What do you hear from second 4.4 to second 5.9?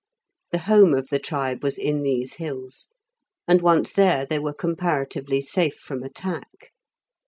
comparatively safe